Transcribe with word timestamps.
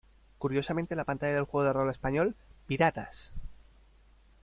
Curiosamente 0.39 0.95
la 0.95 1.03
pantalla 1.03 1.35
del 1.35 1.43
juego 1.43 1.63
de 1.67 1.73
rol 1.73 1.91
español 1.91 2.33
"¡Piratas! 2.65 3.31